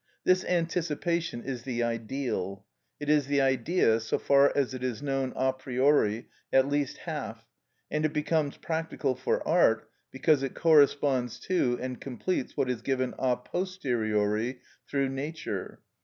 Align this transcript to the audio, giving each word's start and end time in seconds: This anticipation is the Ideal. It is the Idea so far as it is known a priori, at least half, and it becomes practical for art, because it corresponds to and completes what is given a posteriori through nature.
This 0.23 0.43
anticipation 0.45 1.43
is 1.43 1.61
the 1.61 1.83
Ideal. 1.83 2.65
It 2.99 3.07
is 3.07 3.27
the 3.27 3.39
Idea 3.39 3.99
so 3.99 4.17
far 4.17 4.51
as 4.57 4.73
it 4.73 4.83
is 4.83 5.03
known 5.03 5.31
a 5.35 5.53
priori, 5.53 6.25
at 6.51 6.67
least 6.67 6.97
half, 6.97 7.45
and 7.91 8.03
it 8.03 8.11
becomes 8.11 8.57
practical 8.57 9.13
for 9.15 9.47
art, 9.47 9.87
because 10.09 10.41
it 10.41 10.55
corresponds 10.55 11.39
to 11.41 11.77
and 11.79 12.01
completes 12.01 12.57
what 12.57 12.67
is 12.67 12.81
given 12.81 13.13
a 13.19 13.37
posteriori 13.37 14.61
through 14.89 15.09
nature. 15.09 15.81